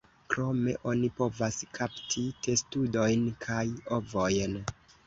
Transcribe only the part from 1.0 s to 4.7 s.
povas kapti testudojn kaj ovojn.